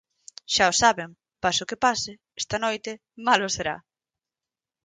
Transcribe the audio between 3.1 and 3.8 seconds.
Malo Será.